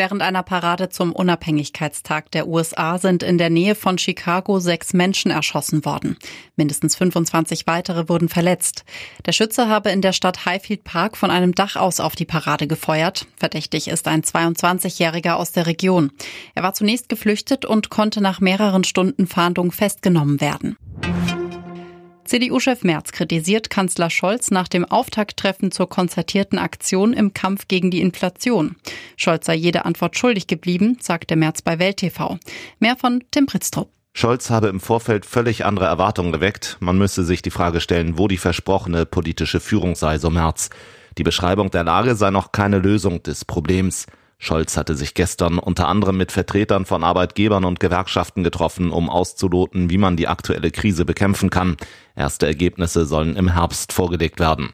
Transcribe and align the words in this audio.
Während 0.00 0.22
einer 0.22 0.42
Parade 0.42 0.88
zum 0.88 1.12
Unabhängigkeitstag 1.12 2.30
der 2.30 2.48
USA 2.48 2.96
sind 2.96 3.22
in 3.22 3.36
der 3.36 3.50
Nähe 3.50 3.74
von 3.74 3.98
Chicago 3.98 4.58
sechs 4.58 4.94
Menschen 4.94 5.30
erschossen 5.30 5.84
worden. 5.84 6.16
Mindestens 6.56 6.96
25 6.96 7.66
weitere 7.66 8.08
wurden 8.08 8.30
verletzt. 8.30 8.86
Der 9.26 9.32
Schütze 9.32 9.68
habe 9.68 9.90
in 9.90 10.00
der 10.00 10.14
Stadt 10.14 10.46
Highfield 10.46 10.84
Park 10.84 11.18
von 11.18 11.30
einem 11.30 11.54
Dach 11.54 11.76
aus 11.76 12.00
auf 12.00 12.16
die 12.16 12.24
Parade 12.24 12.66
gefeuert. 12.66 13.26
Verdächtig 13.36 13.88
ist 13.88 14.08
ein 14.08 14.22
22-Jähriger 14.22 15.34
aus 15.34 15.52
der 15.52 15.66
Region. 15.66 16.12
Er 16.54 16.62
war 16.62 16.72
zunächst 16.72 17.10
geflüchtet 17.10 17.66
und 17.66 17.90
konnte 17.90 18.22
nach 18.22 18.40
mehreren 18.40 18.84
Stunden 18.84 19.26
Fahndung 19.26 19.70
festgenommen 19.70 20.40
werden. 20.40 20.78
CDU-Chef 22.30 22.84
Merz 22.84 23.10
kritisiert 23.10 23.70
Kanzler 23.70 24.08
Scholz 24.08 24.52
nach 24.52 24.68
dem 24.68 24.84
Auftakttreffen 24.84 25.72
zur 25.72 25.88
konzertierten 25.88 26.60
Aktion 26.60 27.12
im 27.12 27.34
Kampf 27.34 27.66
gegen 27.66 27.90
die 27.90 28.00
Inflation. 28.00 28.76
Scholz 29.16 29.46
sei 29.46 29.56
jede 29.56 29.84
Antwort 29.84 30.16
schuldig 30.16 30.46
geblieben, 30.46 30.96
sagte 31.00 31.34
Merz 31.34 31.60
bei 31.60 31.80
Welt 31.80 31.96
TV. 31.96 32.38
Mehr 32.78 32.94
von 32.94 33.24
Tim 33.32 33.46
Pritztrup. 33.46 33.90
Scholz 34.12 34.48
habe 34.48 34.68
im 34.68 34.78
Vorfeld 34.78 35.26
völlig 35.26 35.64
andere 35.64 35.86
Erwartungen 35.86 36.30
geweckt. 36.30 36.76
Man 36.78 36.98
müsse 36.98 37.24
sich 37.24 37.42
die 37.42 37.50
Frage 37.50 37.80
stellen, 37.80 38.16
wo 38.16 38.28
die 38.28 38.38
versprochene 38.38 39.06
politische 39.06 39.58
Führung 39.58 39.96
sei, 39.96 40.18
so 40.18 40.30
Merz. 40.30 40.70
Die 41.18 41.24
Beschreibung 41.24 41.72
der 41.72 41.82
Lage 41.82 42.14
sei 42.14 42.30
noch 42.30 42.52
keine 42.52 42.78
Lösung 42.78 43.24
des 43.24 43.44
Problems. 43.44 44.06
Scholz 44.42 44.78
hatte 44.78 44.96
sich 44.96 45.12
gestern 45.12 45.58
unter 45.58 45.86
anderem 45.86 46.16
mit 46.16 46.32
Vertretern 46.32 46.86
von 46.86 47.04
Arbeitgebern 47.04 47.66
und 47.66 47.78
Gewerkschaften 47.78 48.42
getroffen, 48.42 48.90
um 48.90 49.10
auszuloten, 49.10 49.90
wie 49.90 49.98
man 49.98 50.16
die 50.16 50.28
aktuelle 50.28 50.70
Krise 50.70 51.04
bekämpfen 51.04 51.50
kann. 51.50 51.76
Erste 52.16 52.46
Ergebnisse 52.46 53.04
sollen 53.04 53.36
im 53.36 53.52
Herbst 53.52 53.92
vorgelegt 53.92 54.40
werden. 54.40 54.70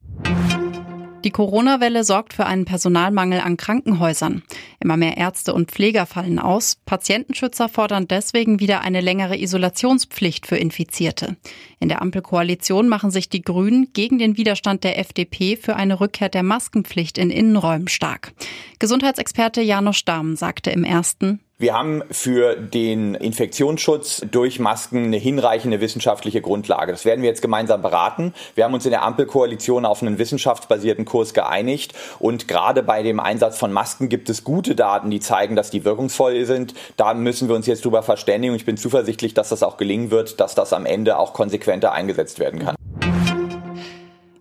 Die 1.27 1.33
Corona-Welle 1.33 2.05
sorgt 2.05 2.35
für 2.35 2.47
einen 2.47 2.67
Personalmangel 2.67 3.41
an 3.41 3.57
Krankenhäusern. 3.57 4.45
Immer 4.79 4.97
mehr 4.97 5.17
Ärzte 5.17 5.55
und 5.55 5.73
Pfleger 5.73 6.07
fallen 6.07 6.39
aus. 6.39 6.77
Patientenschützer 6.87 7.69
fordern 7.69 8.07
deswegen 8.07 8.61
wieder 8.61 8.83
eine 8.83 9.01
längere 9.01 9.37
Isolationspflicht 9.37 10.47
für 10.47 10.57
Infizierte. 10.57 11.37
In 11.81 11.89
der 11.89 12.01
Ampelkoalition 12.01 12.89
machen 12.89 13.11
sich 13.11 13.29
die 13.29 13.43
Grünen 13.43 13.89
gegen 13.93 14.19
den 14.19 14.37
Widerstand 14.37 14.85
der 14.85 15.01
FDP 15.01 15.57
für 15.57 15.75
eine 15.75 15.99
Rückkehr 15.99 16.29
der 16.29 16.45
Maskenpflicht 16.45 17.19
in 17.19 17.31
Innenräumen 17.31 17.89
stark. 17.89 18.33
Gesundheitsexperte 18.79 19.63
Janusz 19.63 20.05
Dahm 20.05 20.37
sagte 20.37 20.71
im 20.71 20.85
ersten, 20.85 21.41
wir 21.59 21.73
haben 21.73 22.03
für 22.11 22.55
den 22.55 23.15
Infektionsschutz 23.15 24.27
durch 24.31 24.59
Masken 24.59 25.05
eine 25.05 25.17
hinreichende 25.17 25.81
wissenschaftliche 25.81 26.43
Grundlage. 26.43 26.93
Das 26.93 27.07
werden 27.07 27.23
wir 27.23 27.31
jetzt 27.31 27.41
gemeinsam 27.41 27.81
beraten. 27.81 28.35
Wir 28.55 28.65
haben 28.65 28.75
uns 28.75 28.85
in 28.85 28.91
der 28.91 29.03
Ampelkoalition 29.03 29.87
auf 29.87 30.03
einen 30.03 30.19
wissenschaftsbasierten 30.19 31.07
Kurs 31.07 31.33
geeinigt. 31.33 31.95
Und 32.19 32.47
gerade 32.47 32.83
bei 32.83 33.03
dem 33.03 33.21
Einsatz 33.21 33.57
von 33.57 33.73
Masken 33.73 34.11
gibt 34.11 34.29
es 34.29 34.45
gute 34.45 34.75
Daten, 34.75 35.11
die 35.11 35.21
zeigen, 35.21 35.57
dass 35.57 35.71
die 35.71 35.87
wirkungsvoll 35.87 36.45
sind. 36.45 36.75
Da 36.99 37.15
müssen 37.15 37.49
wir 37.49 37.57
uns 37.57 37.67
jetzt 37.67 37.87
drüber 37.87 38.03
verständigen. 38.03 38.55
Ich 38.55 38.67
bin 38.67 38.77
zuversichtlich, 38.77 39.33
dass 39.33 39.49
das 39.49 39.63
auch 39.63 39.79
gelingen 39.79 40.11
wird, 40.11 40.41
dass 40.41 40.55
das 40.55 40.75
am 40.75 40.85
Ende 40.85 41.19
auch 41.19 41.33
konsequenter 41.33 41.93
eingesetzt 41.93 42.39
werden 42.39 42.61
kann. 42.61 42.76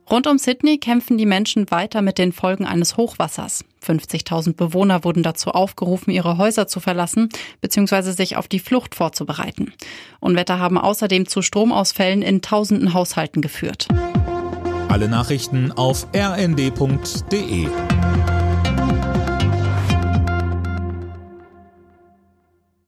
Rund 0.09 0.27
um 0.27 0.37
Sydney 0.37 0.77
kämpfen 0.77 1.17
die 1.17 1.25
Menschen 1.25 1.71
weiter 1.71 2.03
mit 2.03 2.19
den 2.19 2.31
Folgen 2.31 2.65
eines 2.65 2.95
Hochwassers. 2.95 3.65
50.000 3.83 4.55
Bewohner 4.55 5.03
wurden 5.03 5.23
dazu 5.23 5.49
aufgerufen, 5.51 6.11
ihre 6.11 6.37
Häuser 6.37 6.67
zu 6.67 6.79
verlassen 6.79 7.29
bzw. 7.61 8.11
sich 8.11 8.37
auf 8.37 8.47
die 8.47 8.59
Flucht 8.59 8.93
vorzubereiten. 8.93 9.73
Unwetter 10.19 10.59
haben 10.59 10.77
außerdem 10.77 11.27
zu 11.27 11.41
Stromausfällen 11.41 12.21
in 12.21 12.41
tausenden 12.41 12.93
Haushalten 12.93 13.41
geführt. 13.41 13.87
Alle 14.89 15.09
Nachrichten 15.09 15.71
auf 15.71 16.07
rnd.de 16.15 17.67